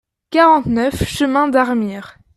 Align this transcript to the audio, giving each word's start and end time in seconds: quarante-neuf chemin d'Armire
quarante-neuf 0.31 1.03
chemin 1.05 1.47
d'Armire 1.51 2.17